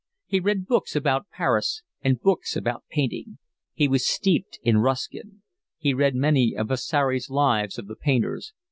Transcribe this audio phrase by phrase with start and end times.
[0.25, 3.37] He read books about Paris and books about painting.
[3.71, 5.43] He was steeped in Ruskin.
[5.77, 8.51] He read many of Vasari's lives of the painters.